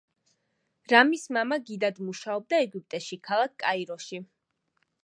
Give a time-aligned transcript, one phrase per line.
[0.93, 4.27] რამის მამა გიდად მუშაობდა ეგვიპტეში, ქალაქ კაიროში.